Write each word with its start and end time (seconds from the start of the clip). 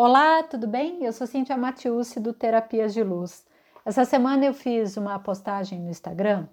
Olá, 0.00 0.44
tudo 0.44 0.68
bem? 0.68 1.04
Eu 1.04 1.12
sou 1.12 1.26
Cintia 1.26 1.56
Matiusi 1.56 2.20
do 2.20 2.32
Terapias 2.32 2.94
de 2.94 3.02
Luz. 3.02 3.44
Essa 3.84 4.04
semana 4.04 4.46
eu 4.46 4.54
fiz 4.54 4.96
uma 4.96 5.18
postagem 5.18 5.80
no 5.80 5.90
Instagram 5.90 6.46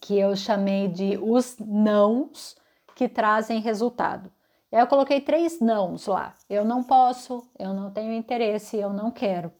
que 0.00 0.18
eu 0.18 0.34
chamei 0.34 0.88
de 0.88 1.18
os 1.20 1.58
nãos 1.58 2.56
que 2.94 3.06
trazem 3.06 3.60
resultado. 3.60 4.32
Eu 4.72 4.86
coloquei 4.86 5.20
três 5.20 5.60
nãos 5.60 6.06
lá. 6.06 6.34
Eu 6.48 6.64
não 6.64 6.82
posso, 6.82 7.46
eu 7.58 7.74
não 7.74 7.90
tenho 7.90 8.14
interesse, 8.14 8.78
eu 8.78 8.94
não 8.94 9.10
quero. 9.10 9.52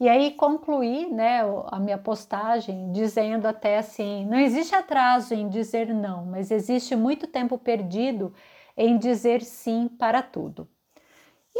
E 0.00 0.08
aí 0.08 0.32
concluí 0.32 1.08
né, 1.08 1.42
a 1.68 1.78
minha 1.78 1.96
postagem 1.96 2.90
dizendo 2.90 3.46
até 3.46 3.78
assim: 3.78 4.26
não 4.26 4.36
existe 4.36 4.74
atraso 4.74 5.32
em 5.32 5.48
dizer 5.48 5.94
não, 5.94 6.26
mas 6.26 6.50
existe 6.50 6.96
muito 6.96 7.28
tempo 7.28 7.56
perdido 7.56 8.34
em 8.76 8.98
dizer 8.98 9.42
sim 9.42 9.86
para 9.86 10.22
tudo. 10.22 10.68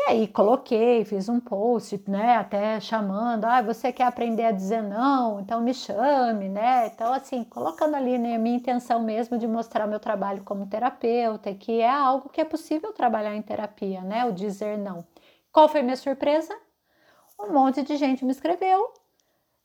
E 0.01 0.11
aí 0.11 0.29
coloquei, 0.29 1.05
fiz 1.05 1.29
um 1.29 1.41
post, 1.41 2.01
né, 2.07 2.37
até 2.37 2.79
chamando, 2.79 3.45
ah, 3.47 3.61
você 3.61 3.93
quer 3.93 4.05
aprender 4.05 4.45
a 4.45 4.53
dizer 4.53 4.81
não, 4.81 5.41
então 5.41 5.61
me 5.61 5.75
chame, 5.75 6.49
né? 6.49 6.87
Então 6.87 7.13
assim, 7.13 7.43
colocando 7.43 7.97
ali 7.97 8.17
né, 8.17 8.37
a 8.37 8.39
minha 8.39 8.57
intenção 8.57 9.03
mesmo 9.03 9.37
de 9.37 9.49
mostrar 9.49 9.89
meu 9.89 9.99
trabalho 9.99 10.45
como 10.45 10.69
terapeuta, 10.69 11.53
que 11.53 11.81
é 11.81 11.91
algo 11.91 12.29
que 12.29 12.41
é 12.41 12.45
possível 12.45 12.93
trabalhar 12.93 13.35
em 13.35 13.43
terapia, 13.43 14.01
né, 14.03 14.25
o 14.25 14.33
dizer 14.33 14.79
não. 14.79 15.05
Qual 15.51 15.69
foi 15.69 15.83
minha 15.83 15.97
surpresa? 15.97 16.57
Um 17.41 17.53
monte 17.53 17.83
de 17.83 17.97
gente 17.97 18.25
me 18.25 18.31
escreveu. 18.31 18.93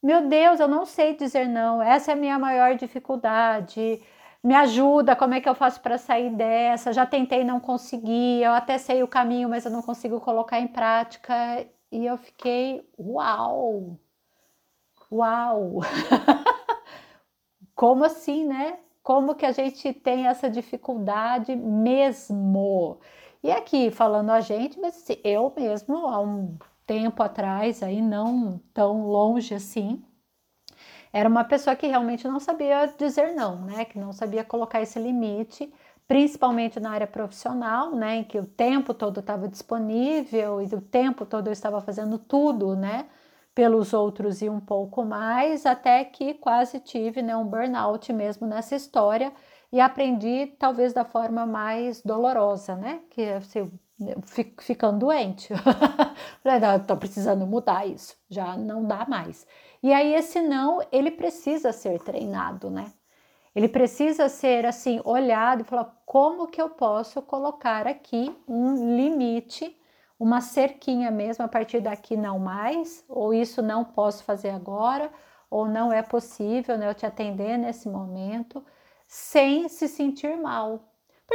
Meu 0.02 0.28
Deus, 0.28 0.58
eu 0.58 0.66
não 0.68 0.84
sei 0.84 1.16
dizer 1.16 1.46
não. 1.48 1.80
Essa 1.80 2.10
é 2.10 2.14
a 2.14 2.16
minha 2.16 2.38
maior 2.40 2.74
dificuldade 2.74 4.02
me 4.44 4.54
ajuda, 4.54 5.16
como 5.16 5.32
é 5.32 5.40
que 5.40 5.48
eu 5.48 5.54
faço 5.54 5.80
para 5.80 5.96
sair 5.96 6.30
dessa? 6.30 6.92
Já 6.92 7.06
tentei, 7.06 7.42
não 7.44 7.58
consegui, 7.58 8.42
eu 8.42 8.52
até 8.52 8.76
sei 8.76 9.02
o 9.02 9.08
caminho, 9.08 9.48
mas 9.48 9.64
eu 9.64 9.70
não 9.70 9.80
consigo 9.82 10.20
colocar 10.20 10.60
em 10.60 10.68
prática. 10.68 11.66
E 11.90 12.04
eu 12.04 12.18
fiquei, 12.18 12.86
uau! 12.98 13.98
Uau! 15.10 15.80
Como 17.74 18.04
assim, 18.04 18.46
né? 18.46 18.78
Como 19.02 19.34
que 19.34 19.46
a 19.46 19.52
gente 19.52 19.92
tem 19.94 20.26
essa 20.26 20.50
dificuldade 20.50 21.56
mesmo? 21.56 23.00
E 23.42 23.50
aqui 23.50 23.90
falando 23.90 24.30
a 24.30 24.40
gente, 24.40 24.78
mas 24.78 25.06
eu 25.24 25.52
mesmo 25.56 26.06
há 26.06 26.20
um 26.20 26.58
tempo 26.86 27.22
atrás, 27.22 27.82
aí 27.82 28.02
não 28.02 28.60
tão 28.74 29.06
longe 29.06 29.54
assim, 29.54 30.04
era 31.14 31.28
uma 31.28 31.44
pessoa 31.44 31.76
que 31.76 31.86
realmente 31.86 32.26
não 32.26 32.40
sabia 32.40 32.92
dizer 32.98 33.34
não, 33.34 33.60
né? 33.62 33.84
Que 33.84 33.96
não 34.00 34.12
sabia 34.12 34.42
colocar 34.42 34.82
esse 34.82 34.98
limite, 34.98 35.72
principalmente 36.08 36.80
na 36.80 36.90
área 36.90 37.06
profissional, 37.06 37.94
né? 37.94 38.16
Em 38.16 38.24
que 38.24 38.36
o 38.36 38.44
tempo 38.44 38.92
todo 38.92 39.20
estava 39.20 39.46
disponível 39.48 40.60
e 40.60 40.64
o 40.74 40.80
tempo 40.80 41.24
todo 41.24 41.46
eu 41.46 41.52
estava 41.52 41.80
fazendo 41.80 42.18
tudo, 42.18 42.74
né? 42.74 43.06
Pelos 43.54 43.92
outros 43.92 44.42
e 44.42 44.48
um 44.50 44.58
pouco 44.58 45.04
mais, 45.04 45.64
até 45.64 46.04
que 46.04 46.34
quase 46.34 46.80
tive 46.80 47.22
né, 47.22 47.36
um 47.36 47.46
burnout 47.46 48.12
mesmo 48.12 48.44
nessa 48.48 48.74
história 48.74 49.32
e 49.72 49.80
aprendi 49.80 50.48
talvez 50.58 50.92
da 50.92 51.04
forma 51.04 51.46
mais 51.46 52.02
dolorosa, 52.02 52.74
né? 52.74 53.00
Que 53.10 53.22
assim, 53.30 53.70
ficando 54.60 54.98
doente. 54.98 55.52
Não, 56.44 56.76
estou 56.76 56.96
precisando 56.96 57.46
mudar 57.46 57.86
isso, 57.86 58.16
já 58.28 58.56
não 58.56 58.84
dá 58.84 59.06
mais. 59.08 59.46
E 59.84 59.92
aí 59.92 60.14
esse 60.14 60.40
não, 60.40 60.80
ele 60.90 61.10
precisa 61.10 61.70
ser 61.70 62.00
treinado, 62.00 62.70
né? 62.70 62.90
Ele 63.54 63.68
precisa 63.68 64.30
ser 64.30 64.64
assim, 64.64 64.98
olhado 65.04 65.60
e 65.60 65.64
falar 65.64 66.02
como 66.06 66.46
que 66.46 66.60
eu 66.60 66.70
posso 66.70 67.20
colocar 67.20 67.86
aqui 67.86 68.34
um 68.48 68.96
limite, 68.96 69.78
uma 70.18 70.40
cerquinha 70.40 71.10
mesmo, 71.10 71.44
a 71.44 71.48
partir 71.48 71.80
daqui 71.82 72.16
não 72.16 72.38
mais, 72.38 73.04
ou 73.10 73.34
isso 73.34 73.60
não 73.60 73.84
posso 73.84 74.24
fazer 74.24 74.48
agora, 74.48 75.12
ou 75.50 75.68
não 75.68 75.92
é 75.92 76.00
possível 76.00 76.78
né, 76.78 76.88
eu 76.88 76.94
te 76.94 77.04
atender 77.04 77.58
nesse 77.58 77.86
momento, 77.86 78.64
sem 79.06 79.68
se 79.68 79.86
sentir 79.86 80.34
mal, 80.38 80.80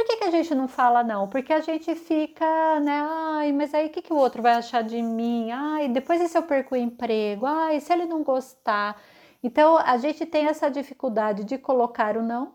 por 0.00 0.06
que, 0.06 0.16
que 0.16 0.24
a 0.24 0.30
gente 0.30 0.54
não 0.54 0.66
fala 0.66 1.04
não? 1.04 1.28
Porque 1.28 1.52
a 1.52 1.60
gente 1.60 1.94
fica, 1.94 2.80
né? 2.80 3.02
Ai, 3.02 3.52
mas 3.52 3.74
aí 3.74 3.86
o 3.86 3.90
que, 3.90 4.00
que 4.00 4.12
o 4.12 4.16
outro 4.16 4.40
vai 4.40 4.54
achar 4.54 4.82
de 4.82 5.02
mim? 5.02 5.50
Ai, 5.50 5.88
depois 5.88 6.22
e 6.22 6.28
se 6.28 6.38
eu 6.38 6.42
perco 6.42 6.74
o 6.74 6.78
emprego? 6.78 7.44
Ai, 7.44 7.80
se 7.80 7.92
ele 7.92 8.06
não 8.06 8.22
gostar? 8.22 8.98
Então 9.42 9.76
a 9.76 9.98
gente 9.98 10.24
tem 10.24 10.46
essa 10.46 10.70
dificuldade 10.70 11.44
de 11.44 11.58
colocar 11.58 12.16
o 12.16 12.22
não, 12.22 12.54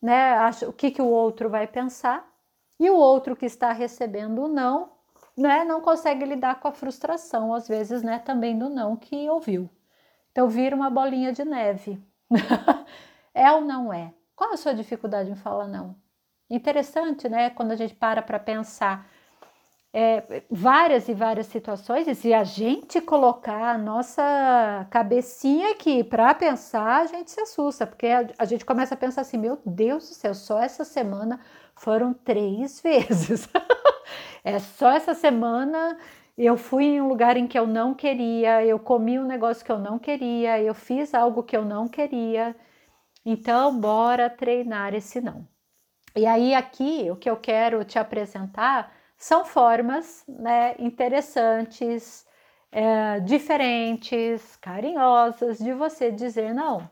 né? 0.00 0.36
O 0.68 0.72
que, 0.72 0.92
que 0.92 1.02
o 1.02 1.08
outro 1.08 1.50
vai 1.50 1.66
pensar, 1.66 2.24
e 2.78 2.88
o 2.88 2.94
outro 2.96 3.34
que 3.34 3.46
está 3.46 3.72
recebendo 3.72 4.44
o 4.44 4.48
não, 4.48 4.92
né? 5.36 5.64
Não 5.64 5.80
consegue 5.80 6.24
lidar 6.24 6.60
com 6.60 6.68
a 6.68 6.72
frustração, 6.72 7.52
às 7.52 7.66
vezes, 7.66 8.02
né? 8.02 8.20
Também 8.20 8.56
do 8.56 8.68
não 8.68 8.96
que 8.96 9.28
ouviu. 9.28 9.68
Então 10.30 10.48
vira 10.48 10.76
uma 10.76 10.90
bolinha 10.90 11.32
de 11.32 11.44
neve. 11.44 12.00
é 13.34 13.50
ou 13.52 13.60
não 13.62 13.92
é? 13.92 14.14
Qual 14.36 14.52
a 14.52 14.56
sua 14.56 14.74
dificuldade 14.74 15.30
em 15.30 15.36
falar 15.36 15.66
não? 15.66 15.96
Interessante, 16.48 17.28
né? 17.28 17.50
Quando 17.50 17.72
a 17.72 17.76
gente 17.76 17.94
para 17.94 18.22
para 18.22 18.38
pensar 18.38 19.08
é, 19.92 20.42
várias 20.50 21.08
e 21.08 21.14
várias 21.14 21.46
situações, 21.46 22.06
e 22.06 22.14
se 22.14 22.34
a 22.34 22.44
gente 22.44 23.00
colocar 23.00 23.74
a 23.74 23.78
nossa 23.78 24.86
cabecinha 24.90 25.72
aqui 25.72 26.04
para 26.04 26.34
pensar, 26.34 27.02
a 27.02 27.06
gente 27.06 27.30
se 27.30 27.40
assusta, 27.40 27.86
porque 27.86 28.06
a, 28.06 28.28
a, 28.38 28.44
gente 28.44 28.64
começa 28.64 28.94
a 28.94 28.98
pensar 28.98 29.22
assim: 29.22 29.38
meu 29.38 29.58
Deus 29.64 30.08
do 30.08 30.14
céu, 30.14 30.34
só 30.34 30.62
essa 30.62 30.84
semana 30.84 31.40
foram 31.74 32.12
três 32.12 32.80
vezes. 32.84 33.48
é 34.44 34.58
só 34.58 34.92
essa 34.92 35.14
semana 35.14 35.98
eu 36.36 36.56
fui 36.58 36.84
em 36.84 37.00
um 37.00 37.08
lugar 37.08 37.36
em 37.36 37.46
que 37.46 37.58
eu 37.58 37.66
não 37.66 37.94
queria, 37.94 38.64
eu 38.64 38.78
comi 38.78 39.18
um 39.18 39.24
negócio 39.26 39.64
que 39.64 39.72
eu 39.72 39.78
não 39.78 39.98
queria, 39.98 40.60
eu 40.62 40.74
fiz 40.74 41.14
algo 41.14 41.42
que 41.42 41.56
eu 41.56 41.64
não 41.64 41.88
queria. 41.88 42.54
Então, 43.24 43.80
bora 43.80 44.30
treinar 44.30 44.94
esse 44.94 45.20
não. 45.20 45.48
E 46.16 46.24
aí, 46.26 46.54
aqui, 46.54 47.10
o 47.10 47.16
que 47.16 47.28
eu 47.28 47.36
quero 47.36 47.84
te 47.84 47.98
apresentar 47.98 48.90
são 49.18 49.44
formas 49.44 50.24
né, 50.26 50.74
interessantes, 50.78 52.26
é, 52.72 53.20
diferentes, 53.20 54.56
carinhosas 54.56 55.58
de 55.58 55.72
você 55.74 56.10
dizer 56.10 56.54
não. 56.54 56.88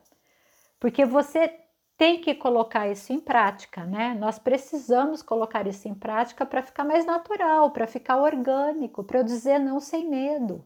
Porque 0.78 1.06
você 1.06 1.52
tem 1.96 2.20
que 2.20 2.34
colocar 2.34 2.88
isso 2.88 3.12
em 3.12 3.20
prática, 3.20 3.84
né? 3.84 4.14
Nós 4.18 4.38
precisamos 4.38 5.22
colocar 5.22 5.66
isso 5.66 5.88
em 5.88 5.94
prática 5.94 6.44
para 6.44 6.62
ficar 6.62 6.84
mais 6.84 7.06
natural, 7.06 7.70
para 7.70 7.86
ficar 7.86 8.18
orgânico, 8.18 9.04
para 9.04 9.20
eu 9.20 9.24
dizer 9.24 9.58
não 9.58 9.80
sem 9.80 10.08
medo. 10.08 10.64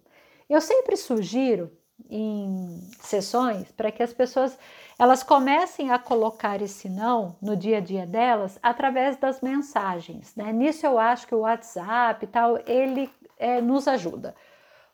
Eu 0.49 0.61
sempre 0.61 0.97
sugiro 0.97 1.71
em 2.11 2.81
sessões 3.01 3.71
para 3.73 3.93
que 3.93 4.03
as 4.03 4.13
pessoas 4.13 4.59
elas 4.99 5.23
comecem 5.23 5.93
a 5.93 5.99
colocar 5.99 6.61
esse 6.61 6.89
não 6.89 7.37
no 7.41 7.57
dia 7.57 7.79
a 7.79 7.81
dia 7.81 8.05
delas 8.05 8.59
através 8.61 9.17
das 9.17 9.41
mensagens. 9.41 10.35
Né? 10.35 10.53
Nisso 10.53 10.85
eu 10.85 10.99
acho 10.99 11.27
que 11.27 11.35
o 11.35 11.41
WhatsApp 11.41 12.25
e 12.25 12.29
tal, 12.29 12.59
ele 12.67 13.09
é, 13.39 13.61
nos 13.61 13.87
ajuda. 13.87 14.35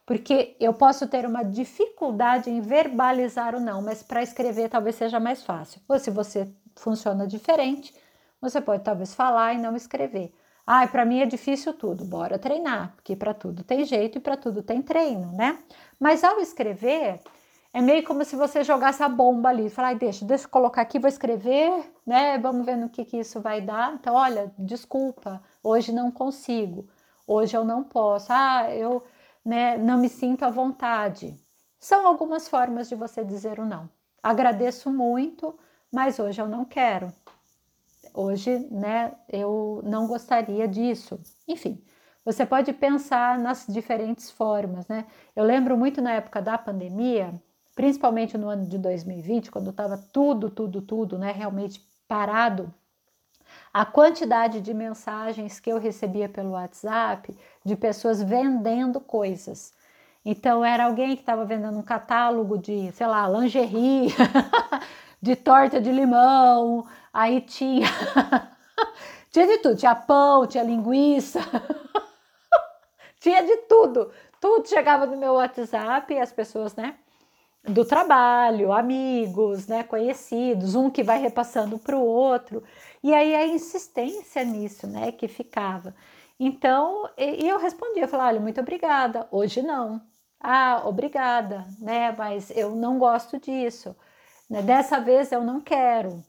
Porque 0.04 0.54
eu 0.60 0.74
posso 0.74 1.08
ter 1.08 1.24
uma 1.24 1.42
dificuldade 1.42 2.50
em 2.50 2.60
verbalizar 2.60 3.54
o 3.54 3.60
não, 3.60 3.80
mas 3.80 4.02
para 4.02 4.22
escrever 4.22 4.68
talvez 4.68 4.96
seja 4.96 5.18
mais 5.18 5.42
fácil. 5.42 5.80
Ou 5.88 5.98
se 5.98 6.10
você 6.10 6.52
funciona 6.76 7.26
diferente, 7.26 7.94
você 8.38 8.60
pode 8.60 8.84
talvez 8.84 9.14
falar 9.14 9.54
e 9.54 9.58
não 9.58 9.74
escrever. 9.74 10.34
Ah, 10.66 10.86
para 10.86 11.06
mim 11.06 11.20
é 11.20 11.26
difícil 11.26 11.72
tudo. 11.72 12.04
Bora 12.04 12.38
treinar, 12.38 12.92
porque 12.94 13.16
para 13.16 13.32
tudo 13.32 13.64
tem 13.64 13.84
jeito 13.84 14.18
e 14.18 14.20
para 14.20 14.36
tudo 14.36 14.62
tem 14.62 14.82
treino, 14.82 15.32
né? 15.32 15.58
Mas 15.98 16.22
ao 16.22 16.38
escrever, 16.40 17.20
é 17.74 17.80
meio 17.82 18.04
como 18.04 18.24
se 18.24 18.36
você 18.36 18.62
jogasse 18.62 19.02
a 19.02 19.08
bomba 19.08 19.48
ali, 19.48 19.68
falar, 19.68 19.96
deixa, 19.96 20.24
deixa 20.24 20.44
eu 20.44 20.48
colocar 20.48 20.80
aqui, 20.80 21.00
vou 21.00 21.08
escrever, 21.08 21.92
né? 22.06 22.38
Vamos 22.38 22.64
ver 22.64 22.76
no 22.76 22.88
que, 22.88 23.04
que 23.04 23.18
isso 23.18 23.40
vai 23.40 23.60
dar. 23.60 23.94
Então, 23.94 24.14
olha, 24.14 24.54
desculpa, 24.56 25.42
hoje 25.60 25.92
não 25.92 26.08
consigo, 26.12 26.88
hoje 27.26 27.56
eu 27.56 27.64
não 27.64 27.82
posso, 27.82 28.28
ah, 28.30 28.72
eu 28.72 29.02
né, 29.44 29.76
não 29.76 29.98
me 29.98 30.08
sinto 30.08 30.44
à 30.44 30.50
vontade. 30.50 31.36
São 31.80 32.06
algumas 32.06 32.48
formas 32.48 32.88
de 32.88 32.94
você 32.94 33.24
dizer 33.24 33.58
o 33.58 33.66
não. 33.66 33.90
Agradeço 34.22 34.88
muito, 34.88 35.58
mas 35.92 36.20
hoje 36.20 36.40
eu 36.40 36.46
não 36.46 36.64
quero. 36.64 37.12
Hoje, 38.14 38.68
né, 38.70 39.14
eu 39.28 39.80
não 39.84 40.06
gostaria 40.06 40.68
disso. 40.68 41.20
Enfim, 41.48 41.84
você 42.24 42.46
pode 42.46 42.72
pensar 42.72 43.36
nas 43.36 43.66
diferentes 43.66 44.30
formas, 44.30 44.86
né? 44.86 45.06
Eu 45.34 45.42
lembro 45.42 45.76
muito 45.76 46.00
na 46.00 46.12
época 46.12 46.40
da 46.40 46.56
pandemia, 46.56 47.34
principalmente 47.74 48.38
no 48.38 48.48
ano 48.48 48.66
de 48.66 48.78
2020, 48.78 49.50
quando 49.50 49.70
estava 49.70 49.98
tudo, 50.12 50.50
tudo, 50.50 50.80
tudo, 50.80 51.18
né, 51.18 51.32
realmente 51.32 51.80
parado, 52.06 52.72
a 53.72 53.84
quantidade 53.84 54.60
de 54.60 54.72
mensagens 54.72 55.58
que 55.58 55.70
eu 55.70 55.78
recebia 55.78 56.28
pelo 56.28 56.50
WhatsApp 56.50 57.36
de 57.64 57.76
pessoas 57.76 58.22
vendendo 58.22 59.00
coisas. 59.00 59.72
Então 60.24 60.64
era 60.64 60.86
alguém 60.86 61.14
que 61.16 61.22
estava 61.22 61.44
vendendo 61.44 61.78
um 61.78 61.82
catálogo 61.82 62.56
de, 62.56 62.90
sei 62.92 63.06
lá, 63.06 63.28
lingerie, 63.28 64.08
de 65.20 65.36
torta 65.36 65.80
de 65.80 65.90
limão, 65.90 66.86
aí 67.12 67.40
tinha 67.40 67.86
tinha 69.30 69.46
de 69.46 69.58
tudo, 69.58 69.76
tinha 69.76 69.94
pão, 69.94 70.46
tinha 70.46 70.64
linguiça, 70.64 71.40
tinha 73.20 73.42
de 73.42 73.56
tudo. 73.68 74.10
Tudo 74.40 74.68
chegava 74.68 75.06
no 75.06 75.16
meu 75.16 75.34
WhatsApp 75.34 76.12
e 76.12 76.20
as 76.20 76.32
pessoas, 76.32 76.74
né? 76.76 76.96
Do 77.66 77.84
trabalho, 77.84 78.72
amigos, 78.72 79.66
né? 79.66 79.82
Conhecidos, 79.82 80.74
um 80.74 80.90
que 80.90 81.02
vai 81.02 81.18
repassando 81.18 81.78
para 81.78 81.96
o 81.96 82.04
outro. 82.04 82.62
E 83.02 83.12
aí 83.14 83.34
a 83.34 83.46
insistência 83.46 84.44
nisso, 84.44 84.86
né? 84.86 85.10
Que 85.12 85.26
ficava. 85.28 85.94
Então, 86.38 87.08
e 87.16 87.48
eu 87.48 87.58
respondi, 87.58 88.00
eu 88.00 88.08
falei, 88.08 88.26
olha, 88.26 88.40
muito 88.40 88.60
obrigada, 88.60 89.26
hoje 89.30 89.62
não. 89.62 90.02
Ah, 90.40 90.82
obrigada, 90.84 91.66
né? 91.80 92.14
Mas 92.16 92.50
eu 92.50 92.74
não 92.74 92.98
gosto 92.98 93.38
disso. 93.38 93.96
Né? 94.50 94.60
Dessa 94.60 95.00
vez 95.00 95.32
eu 95.32 95.42
não 95.42 95.60
quero. 95.60 96.22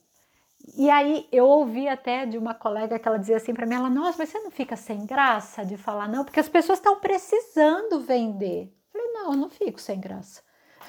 E 0.77 0.89
aí 0.89 1.27
eu 1.31 1.45
ouvi 1.45 1.87
até 1.87 2.25
de 2.25 2.37
uma 2.37 2.53
colega 2.53 2.97
que 2.97 3.07
ela 3.07 3.19
dizia 3.19 3.37
assim 3.37 3.53
para 3.53 3.65
mim, 3.65 3.75
ela, 3.75 3.89
nossa, 3.89 4.17
mas 4.17 4.29
você 4.29 4.39
não 4.39 4.51
fica 4.51 4.75
sem 4.75 5.05
graça 5.05 5.65
de 5.65 5.77
falar 5.77 6.07
não, 6.07 6.23
porque 6.23 6.39
as 6.39 6.49
pessoas 6.49 6.79
estão 6.79 6.99
precisando 6.99 7.99
vender. 7.99 8.73
Eu 8.93 9.01
falei, 9.01 9.13
não, 9.13 9.31
eu 9.33 9.37
não 9.37 9.49
fico 9.49 9.79
sem 9.81 9.99
graça. 9.99 10.41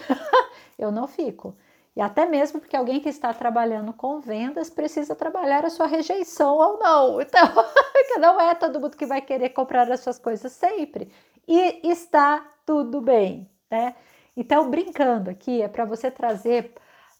eu 0.78 0.90
não 0.90 1.06
fico. 1.06 1.56
E 1.96 2.00
até 2.00 2.26
mesmo 2.26 2.60
porque 2.60 2.76
alguém 2.76 3.00
que 3.00 3.08
está 3.08 3.32
trabalhando 3.32 3.92
com 3.92 4.20
vendas 4.20 4.68
precisa 4.68 5.14
trabalhar 5.16 5.64
a 5.64 5.70
sua 5.70 5.86
rejeição 5.86 6.56
ou 6.56 6.78
não. 6.78 7.18
Então, 8.08 8.20
não 8.20 8.40
é 8.40 8.54
todo 8.54 8.80
mundo 8.80 8.96
que 8.96 9.06
vai 9.06 9.20
querer 9.20 9.50
comprar 9.50 9.90
as 9.90 10.00
suas 10.00 10.18
coisas 10.18 10.52
sempre. 10.52 11.10
E 11.46 11.80
está 11.88 12.46
tudo 12.64 13.00
bem, 13.00 13.50
né? 13.70 13.94
Então, 14.36 14.70
brincando 14.70 15.30
aqui, 15.30 15.62
é 15.62 15.68
para 15.68 15.84
você 15.84 16.10
trazer 16.10 16.74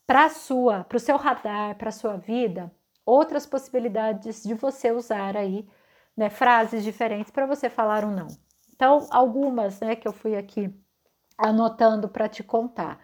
para 0.06 0.28
sua, 0.30 0.84
para 0.84 0.96
o 0.96 1.00
seu 1.00 1.16
radar, 1.16 1.76
para 1.76 1.88
a 1.88 1.92
sua 1.92 2.16
vida, 2.16 2.70
outras 3.04 3.46
possibilidades 3.46 4.42
de 4.42 4.54
você 4.54 4.92
usar 4.92 5.36
aí, 5.36 5.66
né, 6.16 6.30
frases 6.30 6.84
diferentes 6.84 7.30
para 7.30 7.46
você 7.46 7.68
falar 7.70 8.04
um 8.04 8.10
não. 8.10 8.28
Então, 8.74 9.06
algumas, 9.10 9.80
né, 9.80 9.96
que 9.96 10.06
eu 10.06 10.12
fui 10.12 10.36
aqui 10.36 10.72
anotando 11.36 12.08
para 12.08 12.28
te 12.28 12.42
contar. 12.42 13.00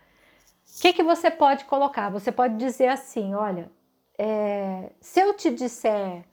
O 0.77 0.81
que, 0.81 0.93
que 0.93 1.03
você 1.03 1.31
pode 1.31 1.65
colocar? 1.67 2.11
Você 2.11 2.33
pode 2.33 2.57
dizer 2.57 2.89
assim: 2.89 3.35
olha, 3.35 3.71
é, 4.19 4.93
se 5.01 5.21
eu 5.21 5.35
te 5.35 5.51
disser 5.51 6.25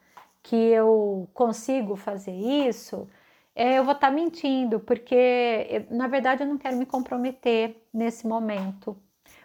que 0.42 0.56
eu 0.56 1.30
consigo 1.34 1.96
fazer 1.96 2.32
isso, 2.32 3.08
é, 3.56 3.78
eu 3.78 3.84
vou 3.84 3.94
estar 3.94 4.08
tá 4.08 4.14
mentindo, 4.14 4.80
porque 4.80 5.86
na 5.90 6.08
verdade 6.08 6.44
eu 6.44 6.48
não 6.48 6.58
quero 6.58 6.78
me 6.78 6.86
comprometer 6.86 7.86
nesse 7.94 8.28
momento. 8.28 8.98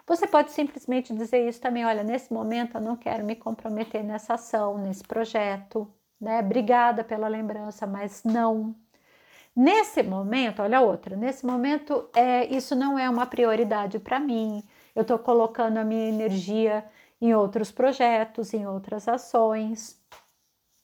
Você 0.07 0.27
pode 0.27 0.51
simplesmente 0.51 1.13
dizer 1.13 1.47
isso 1.47 1.59
também: 1.59 1.85
olha, 1.85 2.03
nesse 2.03 2.31
momento 2.33 2.75
eu 2.77 2.81
não 2.81 2.95
quero 2.95 3.25
me 3.25 3.35
comprometer 3.35 4.03
nessa 4.03 4.35
ação, 4.35 4.77
nesse 4.77 5.03
projeto, 5.03 5.91
né? 6.19 6.39
Obrigada 6.39 7.03
pela 7.03 7.27
lembrança, 7.27 7.85
mas 7.87 8.23
não. 8.23 8.75
Nesse 9.55 10.03
momento, 10.03 10.61
olha 10.61 10.81
outra, 10.81 11.15
nesse 11.15 11.45
momento 11.45 12.09
é, 12.13 12.45
isso 12.53 12.75
não 12.75 12.99
é 12.99 13.09
uma 13.09 13.25
prioridade 13.25 13.99
para 13.99 14.19
mim. 14.19 14.63
Eu 14.93 15.03
estou 15.03 15.17
colocando 15.17 15.77
a 15.77 15.83
minha 15.85 16.09
energia 16.09 16.85
em 17.21 17.33
outros 17.33 17.71
projetos, 17.71 18.53
em 18.53 18.67
outras 18.67 19.07
ações. 19.07 20.01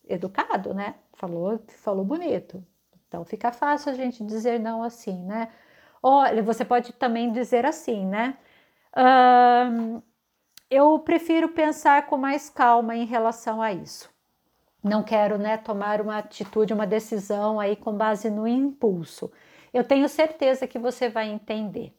Educado, 0.08 0.74
né? 0.74 0.96
Falou, 1.14 1.62
falou 1.68 2.06
bonito. 2.06 2.66
Então 3.08 3.26
fica 3.26 3.52
fácil 3.52 3.92
a 3.92 3.96
gente 3.96 4.24
dizer 4.26 4.60
não 4.60 4.84
assim, 4.84 5.26
né? 5.26 5.50
Olha, 6.02 6.42
você 6.42 6.66
pode 6.66 6.94
também 6.94 7.32
dizer 7.32 7.66
assim, 7.66 8.06
né? 8.06 8.38
eu 10.70 11.00
prefiro 11.00 11.50
pensar 11.50 12.08
com 12.08 12.18
mais 12.18 12.50
calma 12.50 12.96
em 12.96 13.06
relação 13.06 13.62
a 13.62 13.72
isso. 13.74 14.11
Não 14.84 15.04
quero 15.04 15.38
né, 15.38 15.58
tomar 15.58 16.02
uma 16.02 16.18
atitude, 16.18 16.74
uma 16.74 16.88
decisão 16.88 17.60
aí 17.60 17.76
com 17.76 17.94
base 17.94 18.30
no 18.30 18.48
impulso. 18.48 19.32
Eu 19.74 19.84
tenho 19.84 20.10
certeza 20.10 20.68
que 20.68 20.80
você 20.80 21.08
vai 21.08 21.30
entender. 21.30 21.96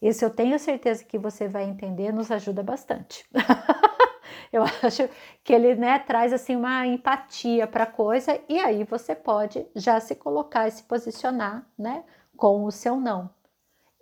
Esse 0.00 0.24
eu 0.24 0.30
tenho 0.30 0.58
certeza 0.58 1.04
que 1.04 1.18
você 1.18 1.48
vai 1.48 1.64
entender 1.64 2.12
nos 2.12 2.30
ajuda 2.30 2.62
bastante. 2.62 3.24
eu 4.52 4.62
acho 4.82 5.08
que 5.42 5.52
ele 5.52 5.74
né, 5.74 5.98
traz 5.98 6.32
assim 6.32 6.54
uma 6.54 6.86
empatia 6.86 7.66
para 7.66 7.84
a 7.84 7.90
coisa 7.90 8.40
e 8.48 8.58
aí 8.58 8.84
você 8.84 9.14
pode 9.14 9.66
já 9.74 9.98
se 9.98 10.14
colocar 10.14 10.68
e 10.68 10.70
se 10.70 10.82
posicionar 10.84 11.66
né, 11.76 12.04
com 12.36 12.64
o 12.64 12.70
seu 12.70 13.00
não. 13.00 13.30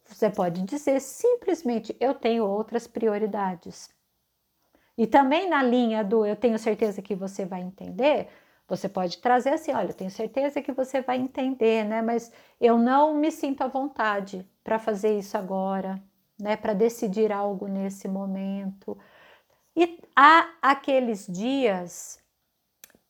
Você 0.05 0.31
pode 0.31 0.63
dizer 0.63 1.01
simplesmente: 1.01 1.97
eu 1.99 2.15
tenho 2.15 2.45
outras 2.47 2.87
prioridades. 2.87 3.91
E 4.97 5.07
também 5.07 5.49
na 5.49 5.63
linha 5.63 6.03
do 6.05 6.25
eu 6.25 6.37
tenho 6.37 6.59
certeza 6.59 7.03
que 7.03 7.15
você 7.15 7.45
vai 7.45 7.61
entender, 7.63 8.29
você 8.69 8.89
pode 8.89 9.19
trazer 9.19 9.51
assim: 9.51 9.73
olha, 9.73 9.91
eu 9.91 9.95
tenho 9.95 10.11
certeza 10.11 10.63
que 10.63 10.73
você 10.73 11.01
vai 11.01 11.19
entender, 11.19 11.85
né? 11.85 12.03
Mas 12.03 12.33
eu 12.61 12.79
não 12.79 13.15
me 13.15 13.31
sinto 13.31 13.63
à 13.63 13.69
vontade 13.69 14.47
para 14.65 14.79
fazer 14.79 15.19
isso 15.19 15.37
agora, 15.37 16.03
né? 16.41 16.57
Para 16.57 16.75
decidir 16.75 17.33
algo 17.33 17.67
nesse 17.69 18.09
momento. 18.09 18.99
E 19.77 20.01
há 20.17 20.55
aqueles 20.63 21.27
dias 21.27 22.19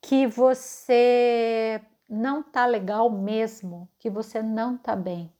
que 0.01 0.27
você 0.27 1.81
não 2.09 2.43
tá 2.43 2.67
legal 2.67 3.11
mesmo, 3.11 3.89
que 3.99 4.11
você 4.11 4.43
não 4.43 4.77
tá 4.79 4.97
bem. 4.97 5.33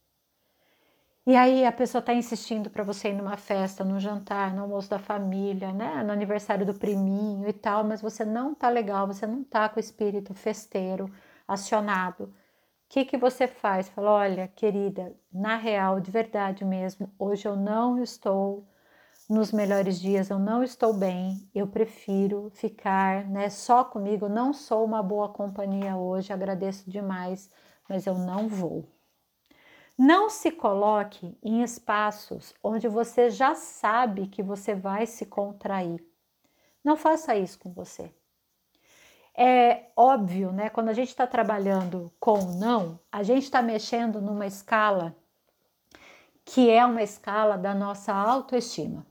E 1.27 1.35
aí 1.35 1.65
a 1.65 1.73
pessoa 1.73 1.99
está 1.99 2.13
insistindo 2.13 2.69
para 2.69 2.85
você 2.85 3.09
ir 3.09 3.13
numa 3.13 3.35
festa, 3.35 3.83
num 3.83 3.99
jantar, 3.99 4.55
no 4.55 4.61
almoço 4.61 4.89
da 4.89 4.97
família, 4.97 5.73
né? 5.73 6.01
no 6.01 6.13
aniversário 6.13 6.65
do 6.65 6.73
priminho 6.73 7.49
e 7.49 7.51
tal, 7.51 7.83
mas 7.83 8.01
você 8.01 8.23
não 8.23 8.55
tá 8.55 8.69
legal, 8.69 9.05
você 9.05 9.27
não 9.27 9.43
tá 9.43 9.67
com 9.67 9.75
o 9.75 9.79
espírito 9.81 10.33
festeiro 10.33 11.11
acionado. 11.45 12.23
O 12.23 12.31
que, 12.87 13.03
que 13.03 13.17
você 13.17 13.45
faz? 13.45 13.89
Fala, 13.89 14.11
olha, 14.11 14.47
querida, 14.47 15.13
na 15.29 15.57
real, 15.57 15.99
de 15.99 16.09
verdade 16.09 16.63
mesmo, 16.63 17.11
hoje 17.19 17.45
eu 17.45 17.57
não 17.57 18.01
estou 18.01 18.65
nos 19.29 19.51
melhores 19.51 19.99
dias, 19.99 20.29
eu 20.29 20.39
não 20.39 20.63
estou 20.63 20.93
bem, 20.93 21.49
eu 21.53 21.67
prefiro 21.67 22.49
ficar 22.51 23.27
né, 23.29 23.49
só 23.49 23.83
comigo, 23.83 24.27
eu 24.27 24.29
não 24.29 24.53
sou 24.53 24.85
uma 24.85 25.03
boa 25.03 25.27
companhia 25.27 25.97
hoje, 25.97 26.31
agradeço 26.31 26.89
demais, 26.89 27.51
mas 27.89 28.07
eu 28.07 28.17
não 28.17 28.47
vou. 28.47 28.96
Não 29.97 30.29
se 30.29 30.51
coloque 30.51 31.35
em 31.41 31.63
espaços 31.63 32.53
onde 32.63 32.87
você 32.87 33.31
já 33.31 33.55
sabe 33.55 34.27
que 34.27 34.43
você 34.43 34.75
vai 34.75 35.07
se 35.07 35.25
contrair. 35.25 36.05
Não 36.83 36.95
faça 36.95 37.35
isso 37.35 37.57
com 37.57 37.71
você. 37.71 38.11
É 39.35 39.85
óbvio, 39.95 40.51
né? 40.51 40.69
Quando 40.69 40.89
a 40.89 40.93
gente 40.93 41.09
está 41.09 41.25
trabalhando 41.25 42.11
com 42.19 42.37
não, 42.59 42.99
a 43.11 43.23
gente 43.23 43.43
está 43.43 43.61
mexendo 43.61 44.21
numa 44.21 44.45
escala 44.45 45.15
que 46.45 46.69
é 46.69 46.85
uma 46.85 47.03
escala 47.03 47.57
da 47.57 47.73
nossa 47.75 48.13
autoestima. 48.13 49.05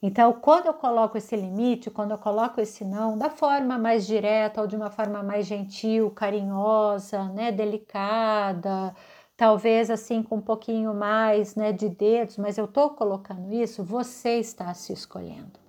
Então, 0.00 0.32
quando 0.32 0.66
eu 0.66 0.74
coloco 0.74 1.18
esse 1.18 1.36
limite, 1.36 1.90
quando 1.90 2.12
eu 2.12 2.18
coloco 2.18 2.60
esse 2.60 2.84
não, 2.84 3.16
da 3.16 3.30
forma 3.30 3.78
mais 3.78 4.06
direta 4.06 4.60
ou 4.60 4.66
de 4.66 4.74
uma 4.74 4.90
forma 4.90 5.22
mais 5.22 5.46
gentil, 5.46 6.10
carinhosa, 6.10 7.24
né, 7.28 7.52
delicada, 7.52 8.94
talvez 9.36 9.90
assim 9.90 10.22
com 10.22 10.36
um 10.36 10.40
pouquinho 10.40 10.94
mais 10.94 11.54
né, 11.54 11.72
de 11.72 11.88
dedos, 11.88 12.36
mas 12.36 12.58
eu 12.58 12.66
estou 12.66 12.90
colocando 12.90 13.52
isso, 13.52 13.82
você 13.82 14.38
está 14.38 14.72
se 14.74 14.92
escolhendo. 14.92 15.60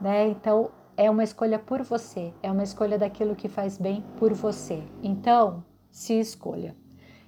Né? 0.00 0.28
Então, 0.28 0.70
é 0.96 1.10
uma 1.10 1.24
escolha 1.24 1.58
por 1.58 1.82
você, 1.82 2.32
é 2.42 2.50
uma 2.50 2.62
escolha 2.62 2.98
daquilo 2.98 3.36
que 3.36 3.48
faz 3.48 3.78
bem 3.78 4.04
por 4.18 4.32
você. 4.32 4.82
Então, 5.02 5.64
se 5.90 6.18
escolha. 6.18 6.76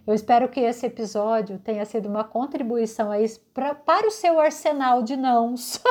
Eu 0.07 0.12
espero 0.12 0.49
que 0.49 0.61
esse 0.61 0.85
episódio 0.85 1.59
tenha 1.59 1.85
sido 1.87 2.09
uma 2.09 2.25
contribuição 2.25 3.11
aí 3.11 3.26
pra, 3.55 3.75
para 3.75 4.07
o 4.07 4.11
seu 4.11 4.38
arsenal 4.38 5.03
de 5.03 5.17
nãos, 5.17 5.83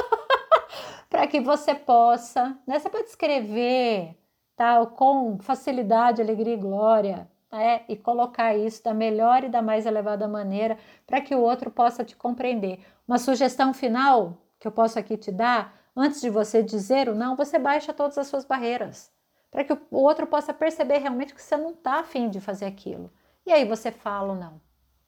para 1.09 1.25
que 1.25 1.41
você 1.41 1.73
possa, 1.73 2.55
né? 2.67 2.77
Você 2.77 2.89
pode 2.89 3.09
escrever 3.09 4.15
tal, 4.55 4.87
com 4.87 5.39
facilidade, 5.39 6.21
alegria 6.21 6.53
e 6.53 6.57
glória, 6.57 7.27
é, 7.53 7.83
e 7.87 7.95
colocar 7.95 8.55
isso 8.55 8.83
da 8.83 8.93
melhor 8.93 9.43
e 9.43 9.49
da 9.49 9.61
mais 9.61 9.85
elevada 9.85 10.27
maneira 10.27 10.77
para 11.05 11.21
que 11.21 11.35
o 11.35 11.39
outro 11.39 11.69
possa 11.69 12.03
te 12.03 12.15
compreender. 12.15 12.83
Uma 13.07 13.19
sugestão 13.19 13.73
final 13.73 14.37
que 14.59 14.67
eu 14.67 14.71
posso 14.71 14.97
aqui 14.97 15.15
te 15.17 15.31
dar, 15.31 15.73
antes 15.95 16.21
de 16.21 16.29
você 16.29 16.63
dizer 16.63 17.07
o 17.07 17.15
não, 17.15 17.35
você 17.35 17.59
baixa 17.59 17.93
todas 17.93 18.17
as 18.17 18.27
suas 18.27 18.45
barreiras, 18.45 19.11
para 19.51 19.63
que 19.63 19.73
o 19.73 19.79
outro 19.91 20.25
possa 20.25 20.53
perceber 20.53 20.97
realmente 20.97 21.35
que 21.35 21.41
você 21.41 21.55
não 21.55 21.71
está 21.71 21.99
afim 21.99 22.29
de 22.29 22.39
fazer 22.39 22.65
aquilo. 22.65 23.11
E 23.45 23.51
aí 23.51 23.65
você 23.65 23.91
fala 23.91 24.33
o 24.33 24.35
não. 24.35 24.59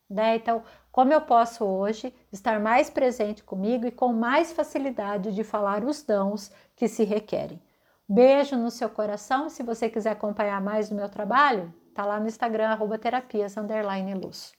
Né? 0.09 0.35
Então, 0.35 0.63
como 0.91 1.11
eu 1.11 1.21
posso 1.21 1.65
hoje 1.65 2.13
estar 2.31 2.59
mais 2.59 2.89
presente 2.89 3.43
comigo 3.43 3.87
e 3.87 3.91
com 3.91 4.13
mais 4.13 4.53
facilidade 4.53 5.33
de 5.33 5.43
falar 5.43 5.83
os 5.83 6.05
nãos 6.05 6.51
que 6.75 6.87
se 6.87 7.03
requerem. 7.03 7.59
Beijo 8.07 8.55
no 8.55 8.69
seu 8.69 8.87
coração. 8.87 9.49
Se 9.49 9.63
você 9.63 9.89
quiser 9.89 10.11
acompanhar 10.11 10.61
mais 10.61 10.89
do 10.89 10.95
meu 10.95 11.09
trabalho, 11.09 11.73
Tá 11.95 12.05
lá 12.05 12.19
no 12.19 12.27
Instagram, 12.27 12.69
arroba 12.69 12.99
terapias, 12.99 13.57
underline 13.57 14.13
luz. 14.15 14.53